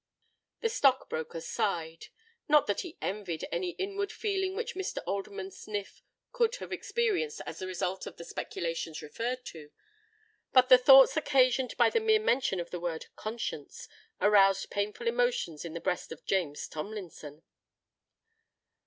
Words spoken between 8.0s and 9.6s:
of the speculations referred